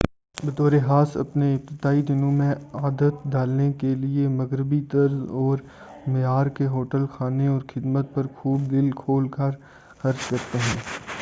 بطور 0.37 0.71
خاص 0.85 1.15
اپنے 1.17 1.53
ابتدائی 1.55 2.01
دنوں 2.03 2.31
میں 2.31 2.49
عادت 2.75 3.27
ڈالنے 3.31 3.71
کے 3.79 3.93
لئے 3.95 4.27
مغربی 4.29 4.81
طرز 4.91 5.21
اور 5.41 5.59
معیار 6.07 6.47
کے 6.57 6.67
ہوٹل 6.67 7.05
کھانے 7.11 7.47
اور 7.47 7.61
خدمات 7.67 8.13
پر 8.13 8.27
خوب 8.35 8.69
دل 8.71 8.89
کھول 8.95 9.27
کر 9.29 9.51
خرچ 9.99 10.29
کریں 10.29 10.59